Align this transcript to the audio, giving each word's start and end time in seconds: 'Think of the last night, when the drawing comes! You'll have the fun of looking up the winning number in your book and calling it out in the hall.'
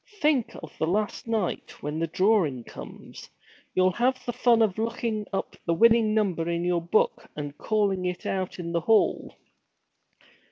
'Think 0.19 0.55
of 0.63 0.75
the 0.79 0.87
last 0.87 1.27
night, 1.27 1.83
when 1.83 1.99
the 1.99 2.07
drawing 2.07 2.63
comes! 2.63 3.29
You'll 3.75 3.91
have 3.91 4.25
the 4.25 4.33
fun 4.33 4.63
of 4.63 4.79
looking 4.79 5.27
up 5.31 5.55
the 5.67 5.75
winning 5.75 6.15
number 6.15 6.49
in 6.49 6.63
your 6.65 6.81
book 6.81 7.29
and 7.35 7.55
calling 7.59 8.05
it 8.05 8.25
out 8.25 8.57
in 8.57 8.71
the 8.71 8.81
hall.' 8.81 9.35